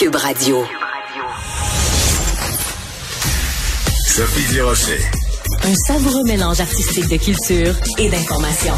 [0.00, 0.64] Cube Radio.
[4.06, 4.98] Sophie Durocher.
[5.62, 8.72] Un savoureux mélange artistique de culture et d'information.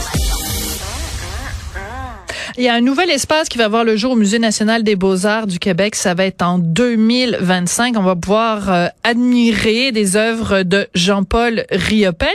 [2.59, 4.97] Il y a un nouvel espace qui va voir le jour au Musée national des
[4.97, 5.95] beaux-arts du Québec.
[5.95, 7.95] Ça va être en 2025.
[7.97, 12.35] On va pouvoir euh, admirer des œuvres de Jean-Paul Riopel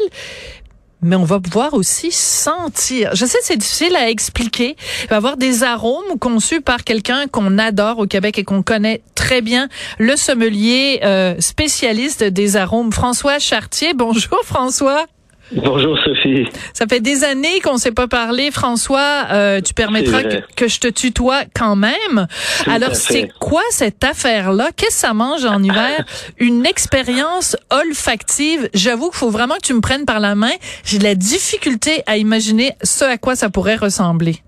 [1.01, 3.15] mais on va pouvoir aussi sentir.
[3.15, 4.75] Je sais, c'est difficile à expliquer.
[5.03, 8.63] Il va y avoir des arômes conçus par quelqu'un qu'on adore au Québec et qu'on
[8.63, 13.93] connaît très bien, le sommelier euh, spécialiste des arômes, François Chartier.
[13.93, 15.05] Bonjour François.
[15.51, 16.45] Bonjour Sophie.
[16.73, 19.27] Ça fait des années qu'on ne s'est pas parlé, François.
[19.31, 20.23] Euh, tu permettras
[20.55, 22.27] que, je te tutoie quand même.
[22.65, 24.69] Alors c'est quoi cette affaire-là?
[24.75, 26.05] Qu'est-ce que ça mange en hiver?
[26.37, 28.69] Une expérience olfactive.
[28.73, 30.53] J'avoue qu'il faut vraiment que tu me prennes par la main.
[30.83, 34.41] J'ai de la difficulté à imaginer ce à quoi ça pourrait ressembler.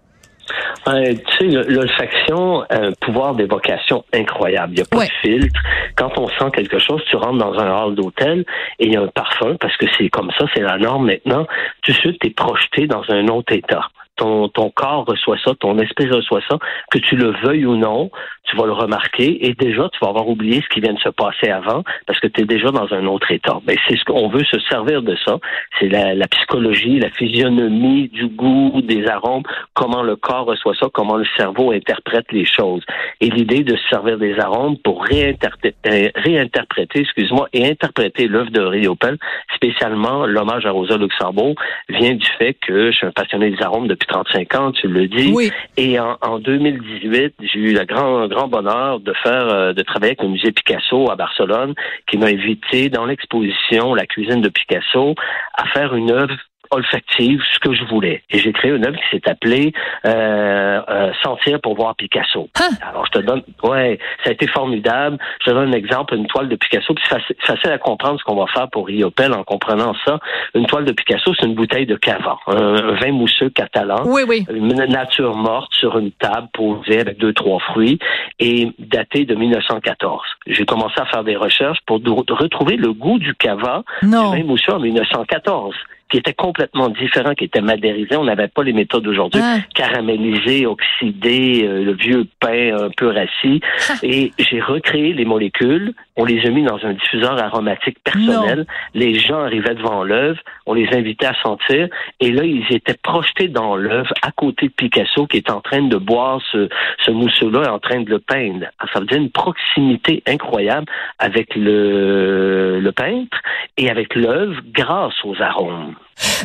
[0.88, 4.74] Euh, tu sais, l'olfaction a un pouvoir d'évocation incroyable.
[4.74, 5.62] Il n'y a pas de filtre.
[5.96, 8.46] Quand on sent quelque chose, tu rentres dans un hall d'hôtel
[8.80, 11.46] et il y a un parfum, parce que c'est comme ça, c'est la norme maintenant.
[11.84, 13.90] Tout de suite, tu es projeté dans un autre état
[14.20, 16.58] ton, ton corps reçoit ça, ton esprit reçoit ça,
[16.92, 18.12] que tu le veuilles ou non,
[18.44, 21.10] tu vas le remarquer et déjà, tu vas avoir oublié ce qui vient de se
[21.10, 23.60] passer avant parce que tu es déjà dans un autre état.
[23.66, 25.38] Ben, c'est ce qu'on veut se servir de ça.
[25.80, 30.88] C'est la, la, psychologie, la physionomie du goût, des arômes, comment le corps reçoit ça,
[30.94, 32.84] comment le cerveau interprète les choses.
[33.22, 38.52] Et l'idée de se servir des arômes pour réinterpréter, euh, réinterpréter excuse-moi, et interpréter l'œuvre
[38.52, 39.18] de Riopel,
[39.56, 41.56] spécialement l'hommage à Rosa Luxembourg,
[41.88, 45.08] vient du fait que je suis un passionné des arômes depuis 35 ans, tu le
[45.08, 45.32] dis.
[45.34, 45.52] Oui.
[45.78, 50.12] Et en, en 2018, j'ai eu le grand, grand bonheur de faire, euh, de travailler
[50.12, 51.74] avec le musée Picasso à Barcelone,
[52.08, 55.16] qui m'a invité dans l'exposition La cuisine de Picasso
[55.54, 56.36] à faire une œuvre
[56.72, 58.24] olfactive ce que je voulais.
[58.30, 59.74] Et j'ai créé une œuvre qui s'est appelée
[60.06, 62.50] euh, euh, Sentir pour voir Picasso.
[62.60, 62.70] Hein?
[62.82, 65.18] Alors je te donne, ouais, ça a été formidable.
[65.42, 66.94] Je te donne un exemple, une toile de Picasso.
[66.94, 70.20] Puis c'est facile, à comprendre ce qu'on va faire pour Riopel en comprenant ça.
[70.56, 74.46] Une toile de Picasso, c'est une bouteille de cava, un, vin mousseux catalan, oui, oui.
[74.50, 78.00] une nature morte sur une table posée avec deux trois fruits
[78.40, 80.22] et daté de 1914.
[80.48, 84.32] J'ai commencé à faire des recherches pour retrouver le goût du cava, non.
[84.32, 85.76] du vin mousseux en 1914
[86.10, 88.16] qui était complètement différent, qui était madérisé.
[88.16, 89.60] On n'avait pas les méthodes d'aujourd'hui, ah.
[89.76, 93.62] caramélisé, oxydé, euh, le vieux pain un peu rassis.
[93.90, 93.94] Ah.
[94.04, 95.94] Et j'ai recréé les molécules.
[96.20, 98.68] On les a mis dans un diffuseur aromatique personnel.
[98.94, 100.40] Les gens arrivaient devant l'œuvre.
[100.66, 101.88] On les invitait à sentir.
[102.20, 105.82] Et là, ils étaient projetés dans l'œuvre à côté de Picasso qui est en train
[105.82, 106.68] de boire ce,
[107.06, 108.66] ce mousseux-là et en train de le peindre.
[108.94, 110.88] ça veut dire une proximité incroyable
[111.20, 113.38] avec le, le peintre
[113.78, 115.96] et avec l'œuvre grâce aux arômes.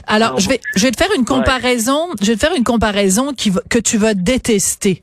[0.06, 2.11] Alors, je vais, je vais te faire une comparaison.
[2.23, 5.03] Je vais te faire une comparaison qui que tu vas détester.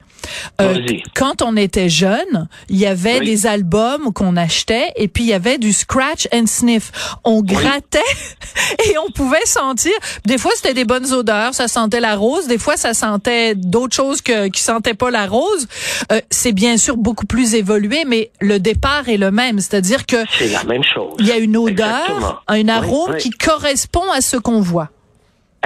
[0.59, 0.79] Euh,
[1.15, 5.33] quand on était jeune, il y avait des albums qu'on achetait et puis il y
[5.33, 6.91] avait du scratch and sniff.
[7.23, 7.99] On grattait
[8.89, 9.93] et on pouvait sentir.
[10.25, 12.47] Des fois, c'était des bonnes odeurs, ça sentait la rose.
[12.47, 15.67] Des fois, ça sentait d'autres choses que qui sentaient pas la rose.
[16.11, 20.17] Euh, c'est bien sûr beaucoup plus évolué, mais le départ est le même, c'est-à-dire que
[20.37, 21.15] c'est la même chose.
[21.19, 24.89] Il y a une odeur, un arôme qui correspond à ce qu'on voit.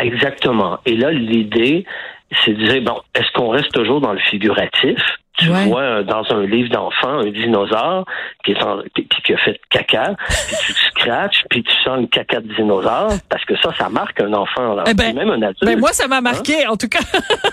[0.01, 0.79] Exactement.
[0.85, 1.85] Et là, l'idée,
[2.43, 4.99] c'est de dire, bon, est-ce qu'on reste toujours dans le figuratif?
[5.37, 8.05] Tu vois euh, dans un livre d'enfant un dinosaure
[8.45, 10.15] qui est en, qui a fait caca,
[10.47, 14.21] puis tu scratches, puis tu sens le caca de dinosaure, parce que ça, ça marque
[14.21, 15.65] un enfant, eh ben, même un adulte.
[15.65, 16.69] Ben moi, ça m'a marqué, hein?
[16.69, 16.99] en tout cas.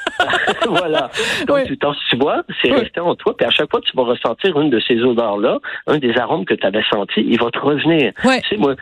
[0.69, 1.11] voilà.
[1.49, 4.05] Donc, tu, tu vois, c'est resté en toi, puis à chaque fois que tu vas
[4.05, 5.59] ressentir une de ces odeurs-là,
[5.89, 8.13] un des arômes que tu avais senti, il va te revenir.
[8.23, 8.75] Tu sais, moi,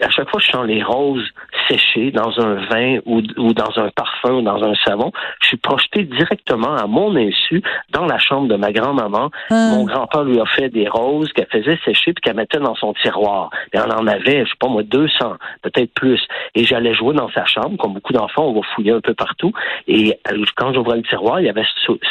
[0.00, 1.28] à chaque fois que je sens les roses
[1.68, 5.56] séchées dans un vin ou, ou dans un parfum ou dans un savon, je suis
[5.56, 9.30] projeté directement à mon insu dans la chambre de ma grand-maman.
[9.50, 9.70] Ah.
[9.72, 12.92] Mon grand-père lui a fait des roses qu'elle faisait sécher puis qu'elle mettait dans son
[12.94, 13.50] tiroir.
[13.72, 16.20] Et on en avait, je sais pas moi, 200, peut-être plus.
[16.54, 19.52] Et j'allais jouer dans sa chambre, comme beaucoup d'enfants, on va fouiller un peu partout.
[19.88, 21.64] Et euh, quand j'ouvrais le tiroir, il y avait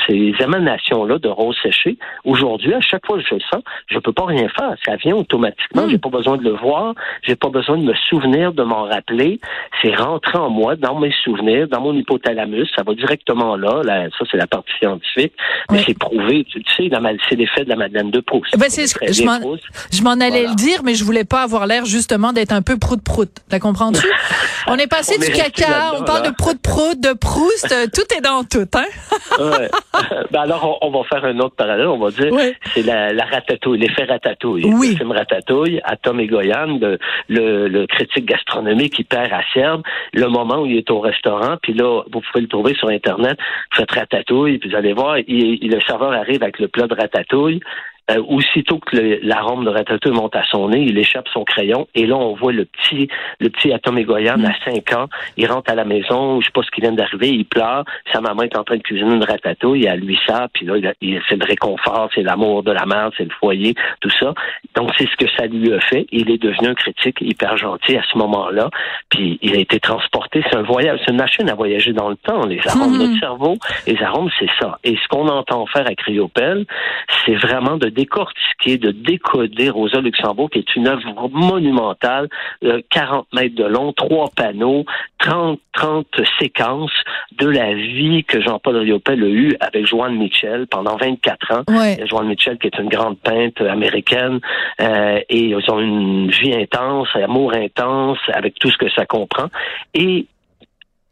[0.07, 1.97] ces émanations-là de roses séchées.
[2.23, 4.75] Aujourd'hui, à chaque fois que je le sens, je peux pas rien faire.
[4.85, 5.87] Ça vient automatiquement.
[5.87, 5.89] Mm.
[5.89, 6.93] J'ai pas besoin de le voir.
[7.23, 9.39] J'ai pas besoin de me souvenir, de m'en rappeler.
[9.81, 12.67] C'est rentré en moi, dans mes souvenirs, dans mon hypothalamus.
[12.75, 13.81] Ça va directement là.
[13.83, 15.33] là ça, c'est la partie scientifique.
[15.71, 16.89] Mais c'est prouvé tu, sais,
[17.29, 18.51] c'est l'effet de la Madeleine de Proust.
[18.53, 22.51] Eh ben, je m'en allais le dire, mais je voulais pas avoir l'air justement d'être
[22.51, 23.29] un peu prout-prout.
[23.49, 23.75] T'as compris
[24.67, 28.43] on est passé du caca, on parle de prout-prout, de Proust, euh, tout est dans
[28.43, 28.85] tout, hein?
[29.39, 29.69] ouais.
[30.31, 32.31] ben alors, on, va faire un autre parallèle, on va dire,
[32.73, 34.65] c'est la, la ratatouille, l'effet ratatouille.
[34.65, 34.91] Oui.
[34.91, 38.99] Le film Ratatouille, à Tom Egoyan, le, le, le, critique gastronomique
[40.13, 43.37] le moment où il est au restaurant, puis là, vous pouvez le trouver sur Internet,
[43.71, 46.87] vous faites Ratatouille, puis vous allez voir, il, il, le serveur arrive avec le plat
[46.87, 47.61] de ratatouille
[48.11, 52.05] Euh, aussitôt que l'arôme de ratatouille monte à son nez, il échappe son crayon et
[52.05, 53.07] là, on voit le petit
[53.39, 55.07] le petit Atom Egoyan à 5 ans.
[55.37, 57.83] Il rentre à la maison, je sais pas ce qui vient d'arriver, il pleure.
[58.13, 61.21] Sa maman est en train de cuisiner une ratatouille, a lui ça, puis là, il,
[61.27, 64.33] c'est le réconfort, c'est l'amour de la mère, c'est le foyer, tout ça.
[64.75, 66.05] Donc, c'est ce que ça lui a fait.
[66.11, 68.69] Il est devenu un critique hyper gentil à ce moment-là.
[69.09, 70.43] Puis, il a été transporté.
[70.49, 72.45] C'est un voyage, c'est une machine à voyager dans le temps.
[72.45, 73.55] Les arômes, notre cerveau,
[73.87, 74.77] les arômes, c'est ça.
[74.83, 76.65] Et ce qu'on entend faire à Criopel,
[77.25, 82.29] c'est vraiment de décortiquer, de décoder Rosa Luxembourg, qui est une œuvre monumentale,
[82.89, 84.85] 40 euh, mètres de long, trois panneaux,
[85.19, 86.07] 30, 30
[86.39, 86.91] séquences
[87.39, 91.63] de la vie que Jean-Paul Riopel a eue avec Joanne Mitchell pendant 24 ans.
[92.07, 94.39] Joanne Mitchell, qui est une grande peintre américaine,
[94.81, 99.05] euh, et ils ont une vie intense, un amour intense, avec tout ce que ça
[99.05, 99.47] comprend.
[99.93, 100.27] Et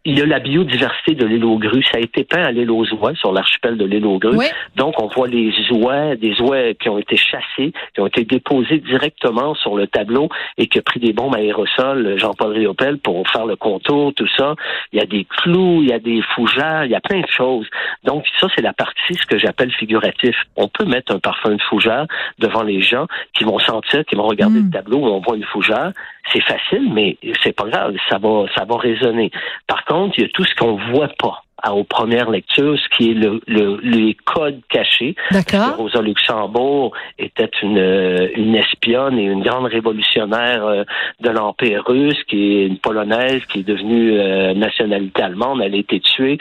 [0.06, 1.84] il y a la biodiversité de l'île aux grues.
[1.84, 4.38] Ça a été peint à l'île aux oies, sur l'archipel de l'île aux grues.
[4.76, 8.80] Donc, on voit les oies, des oies qui ont été chassées, qui ont été déposées
[8.80, 10.28] directement sur le tableau
[10.58, 14.56] et qui ont pris des bombes aérosols, Jean-Paul Riopel, pour faire le contour, tout ça.
[14.92, 17.30] Il y a des clous, il y a des fougères, il y a plein de
[17.30, 17.68] choses.
[18.04, 20.36] Donc, ça, c'est la partie, ce que j'appelle figuratif.
[20.58, 22.08] On peut mettre un parfum de fougère
[22.40, 24.66] devant les gens qui vont sentir, qui vont regarder hmm.
[24.66, 25.92] le tableau où on voit une fougère
[26.32, 29.30] c'est facile, mais c'est pas grave, ça va, ça va résonner.
[29.68, 33.12] Par contre, il y a tout ce qu'on voit pas aux premières lectures, ce qui
[33.12, 35.16] est le, le les codes cachés.
[35.32, 35.78] D'accord.
[35.78, 40.84] Rosa Luxembourg était une, euh, une espionne et une grande révolutionnaire euh,
[41.22, 45.62] de l'Empire russe, qui est une polonaise, qui est devenue euh, nationalité allemande.
[45.64, 46.38] Elle a été tuée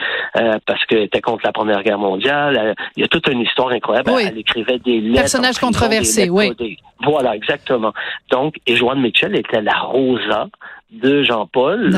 [0.65, 2.75] parce qu'elle était contre la Première Guerre mondiale.
[2.97, 4.11] il y a toute une histoire incroyable.
[4.19, 5.21] Elle, écrivait des lettres.
[5.21, 6.51] Personnage controversé, oui.
[7.03, 7.93] Voilà, exactement.
[8.31, 10.47] Donc, et Joanne Mitchell était la Rosa
[10.93, 11.91] de Jean-Paul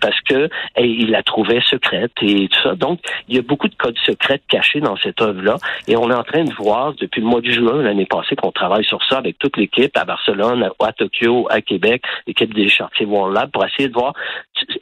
[0.00, 0.48] parce que
[0.78, 2.74] il la trouvait secrète et tout ça.
[2.74, 5.56] Donc, il y a beaucoup de codes secrets cachés dans cette œuvre-là.
[5.88, 8.52] Et on est en train de voir depuis le mois de juin l'année passée qu'on
[8.52, 13.06] travaille sur ça avec toute l'équipe à Barcelone, à, Tokyo, à Québec, l'équipe des Chartiers
[13.06, 14.14] World Lab pour essayer de voir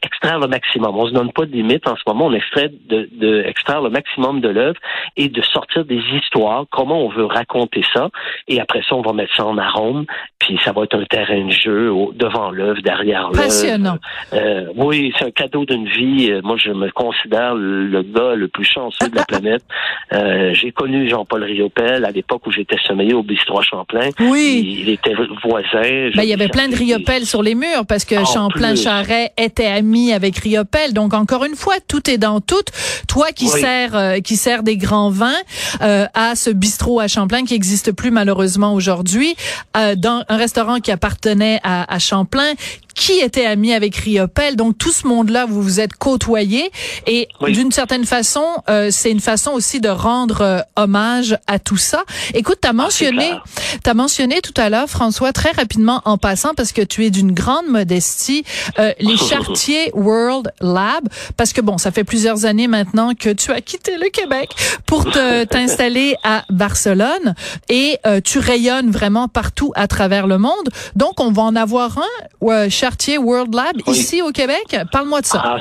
[0.03, 0.97] extraire le maximum.
[0.97, 2.27] On se donne pas de limite en ce moment.
[2.27, 4.79] On extrait de, de extraire le maximum de l'œuvre
[5.17, 6.65] et de sortir des histoires.
[6.71, 8.11] Comment on veut raconter ça
[8.49, 10.07] Et après ça, on va mettre ça en arôme.
[10.39, 13.45] Puis ça va être un terrain de jeu devant l'œuvre, derrière l'œuvre.
[13.45, 13.99] Passionnant.
[14.33, 16.31] Euh, oui, c'est un cadeau d'une vie.
[16.31, 19.63] Euh, moi, je me considère le gars le plus chanceux de la planète.
[20.13, 24.11] Euh, j'ai connu Jean-Paul Riopel à l'époque où j'étais sommeillé au bistrot Champlain.
[24.21, 24.83] Oui.
[24.83, 25.15] Il, était
[25.45, 26.11] voisin.
[26.15, 30.13] Ben, il y avait plein de Riopel sur les murs parce que Champlain-Charret était ami
[30.13, 30.93] avec Riopel.
[30.93, 32.65] Donc, encore une fois, tout est dans tout.
[33.09, 35.33] Toi qui sers, euh, qui sert des grands vins
[35.81, 39.35] euh, à ce bistrot à Champlain qui existe plus malheureusement aujourd'hui,
[39.77, 42.53] euh, dans un restaurant qui appartenait à, à Champlain,
[43.03, 44.55] qui était ami avec Riopel.
[44.55, 46.71] Donc tout ce monde-là, vous vous êtes côtoyés
[47.09, 51.77] et d'une certaine façon, euh, c'est une façon aussi de rendre euh, hommage à tout
[51.77, 52.05] ça.
[52.33, 53.33] Écoute, tu as ah, mentionné
[53.83, 57.11] tu as mentionné tout à l'heure François très rapidement en passant parce que tu es
[57.11, 58.45] d'une grande modestie
[58.79, 63.51] euh, les Chartiers World Lab parce que bon, ça fait plusieurs années maintenant que tu
[63.51, 64.51] as quitté le Québec
[64.87, 65.11] pour
[65.51, 67.35] t'installer à Barcelone
[67.69, 70.69] et tu rayonnes vraiment partout à travers le monde.
[70.95, 74.77] Donc on va en avoir un Chartier World Lab ici au Québec.
[74.91, 75.43] Parle-moi de ça.
[75.45, 75.59] Ah,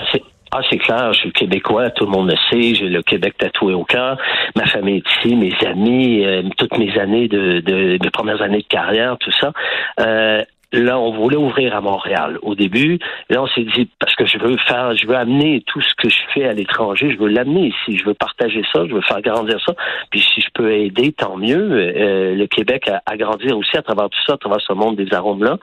[0.53, 3.73] ah, c'est clair, je suis québécois, tout le monde le sait, j'ai le Québec tatoué
[3.73, 4.17] au cœur.
[4.57, 8.61] Ma famille est ici, mes amis, euh, toutes mes années de, de, mes premières années
[8.61, 9.53] de carrière, tout ça.
[10.01, 12.99] Euh, là, on voulait ouvrir à Montréal au début.
[13.29, 16.09] Là, on s'est dit, parce que je veux faire, je veux amener tout ce que
[16.09, 19.21] je fais à l'étranger, je veux l'amener ici, je veux partager ça, je veux faire
[19.21, 19.73] grandir ça.
[20.09, 21.71] Puis si je peux aider, tant mieux.
[21.71, 25.13] Euh, le Québec à, grandir aussi à travers tout ça, à travers ce monde des
[25.13, 25.57] arômes-là.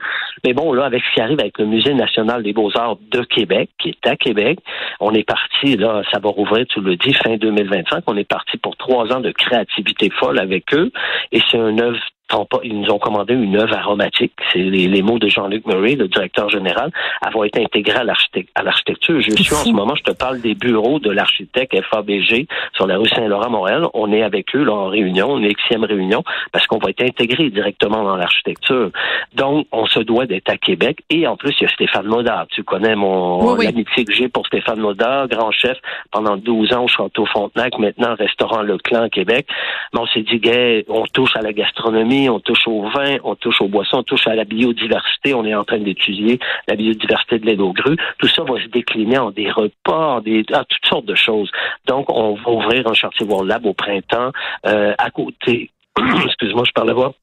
[0.45, 3.69] Mais bon, là, avec ce qui arrive avec le Musée national des beaux-arts de Québec,
[3.79, 4.59] qui est à Québec,
[4.99, 8.03] on est parti, là, ça va rouvrir, tu le dis, fin 2025.
[8.07, 10.91] On est parti pour trois ans de créativité folle avec eux.
[11.31, 11.99] Et c'est une œuvre
[12.63, 14.33] ils nous ont commandé une œuvre aromatique.
[14.53, 19.21] C'est les, mots de Jean-Luc Murray, le directeur général, avoir été intégré à l'architecture.
[19.21, 22.97] Je suis en ce moment, je te parle des bureaux de l'architecte FABG sur la
[22.97, 23.87] rue Saint-Laurent, Montréal.
[23.93, 27.03] On est avec eux là, en réunion, on est sixième réunion, parce qu'on va être
[27.03, 28.91] intégré directement dans l'architecture.
[29.33, 30.99] Donc, on se doit d'être à Québec.
[31.09, 32.47] Et en plus, il y a Stéphane Modard.
[32.49, 35.77] Tu connais mon l'amitié que j'ai pour Stéphane Modard, grand chef
[36.11, 39.47] pendant 12 ans au Château Fontenac, maintenant restaurant Le Clan Québec.
[39.93, 43.35] Mais on s'est dit, gay, on touche à la gastronomie on touche au vin, on
[43.35, 45.33] touche aux boissons, on touche à la biodiversité.
[45.33, 47.97] On est en train d'étudier la biodiversité de l'aide aux grues.
[48.17, 51.51] Tout ça va se décliner en des repas, en des, à toutes sortes de choses.
[51.87, 54.31] Donc, on va ouvrir un chantier World Lab au printemps
[54.65, 55.69] euh, à côté.
[56.25, 57.13] Excuse-moi, je parle à voix.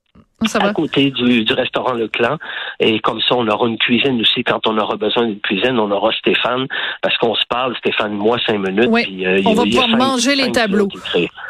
[0.60, 2.36] À côté du, du restaurant Le Clan,
[2.78, 4.44] Et comme ça, on aura une cuisine aussi.
[4.44, 6.66] Quand on aura besoin d'une cuisine, on aura Stéphane,
[7.00, 8.88] parce qu'on se parle, Stéphane, moi, cinq minutes.
[8.90, 9.24] Oui.
[9.24, 10.88] Euh, on va pouvoir manger les tableaux.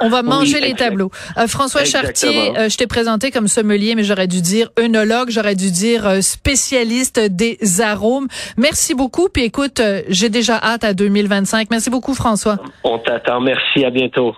[0.00, 1.11] On va manger les tableaux.
[1.49, 6.23] François Chartier, je t'ai présenté comme sommelier, mais j'aurais dû dire œnologue, j'aurais dû dire
[6.23, 8.28] spécialiste des arômes.
[8.57, 9.28] Merci beaucoup.
[9.28, 11.69] Puis écoute, j'ai déjà hâte à 2025.
[11.71, 12.57] Merci beaucoup, François.
[12.85, 13.40] On t'attend.
[13.40, 13.85] Merci.
[13.85, 14.35] À bientôt.